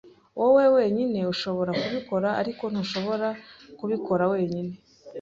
Wowe 0.39 0.63
wenyine 0.75 1.19
ushobora 1.33 1.71
kubikora, 1.81 2.27
ariko 2.41 2.63
ntushobora 2.71 3.27
kubikora 3.79 4.23
wenyine. 4.33 4.73